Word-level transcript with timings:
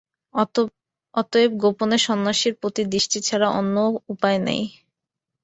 অতএব 1.15 1.51
গোপনে 1.63 1.97
সন্ন্যাসীর 2.05 2.53
প্রতি 2.61 2.81
দৃষ্টি 2.93 3.19
ছাড়া 3.27 3.47
অন্য 3.59 3.75
উপায় 4.13 4.39
নাই। 4.47 4.61